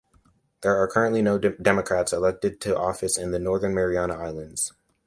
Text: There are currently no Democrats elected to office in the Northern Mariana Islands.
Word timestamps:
There 0.61 0.75
are 0.81 0.87
currently 0.87 1.21
no 1.21 1.37
Democrats 1.37 2.11
elected 2.11 2.59
to 2.61 2.75
office 2.75 3.19
in 3.19 3.29
the 3.29 3.37
Northern 3.37 3.75
Mariana 3.75 4.15
Islands. 4.17 4.73